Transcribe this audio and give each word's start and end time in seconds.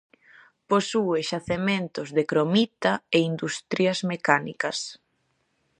Posúe 0.69 1.19
xacementos 1.31 2.07
de 2.17 2.23
cromita 2.31 2.91
e 3.15 3.19
industrias 3.31 3.99
mecánicas. 4.11 4.77